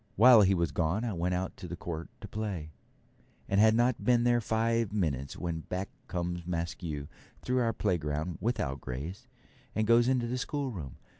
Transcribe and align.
While 0.15 0.41
he 0.41 0.55
was 0.55 0.71
gone 0.71 1.05
I 1.05 1.13
went 1.13 1.35
out 1.35 1.55
to 1.57 1.67
the 1.67 1.75
court 1.75 2.09
to 2.21 2.27
play, 2.27 2.71
and 3.47 3.61
had 3.61 3.75
not 3.75 4.03
been 4.03 4.23
there 4.23 4.41
five 4.41 4.91
minutes 4.91 5.37
when 5.37 5.59
back 5.59 5.89
comes 6.07 6.47
Maskew 6.47 7.07
through 7.43 7.59
our 7.59 7.71
playground 7.71 8.39
without 8.41 8.81
Grace, 8.81 9.27
and 9.75 9.85
goes 9.85 10.07
into 10.07 10.25
the 10.25 10.39
schoolroom. 10.39 10.95